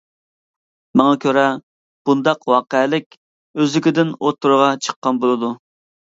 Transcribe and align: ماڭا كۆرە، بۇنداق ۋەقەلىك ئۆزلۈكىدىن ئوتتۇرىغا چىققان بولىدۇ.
ماڭا 0.99 1.17
كۆرە، 1.25 1.41
بۇنداق 2.09 2.47
ۋەقەلىك 2.51 3.17
ئۆزلۈكىدىن 3.17 4.13
ئوتتۇرىغا 4.23 4.71
چىققان 4.87 5.21
بولىدۇ. 5.27 5.51